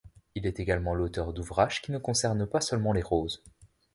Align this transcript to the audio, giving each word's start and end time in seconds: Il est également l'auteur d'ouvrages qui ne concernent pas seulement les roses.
Il 0.33 0.47
est 0.47 0.59
également 0.59 0.95
l'auteur 0.95 1.31
d'ouvrages 1.31 1.83
qui 1.83 1.91
ne 1.91 1.99
concernent 1.99 2.47
pas 2.47 2.59
seulement 2.59 2.91
les 2.91 3.03
roses. 3.03 3.43